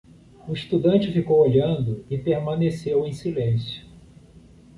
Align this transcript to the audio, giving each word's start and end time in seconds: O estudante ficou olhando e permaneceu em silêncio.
O 0.47 0.53
estudante 0.53 1.11
ficou 1.11 1.37
olhando 1.43 2.03
e 2.09 2.17
permaneceu 2.17 3.05
em 3.05 3.13
silêncio. 3.13 3.85